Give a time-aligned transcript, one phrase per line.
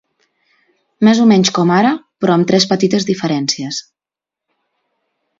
[1.07, 1.91] Més o menys com ara,
[2.23, 3.83] però amb tres petites diferències.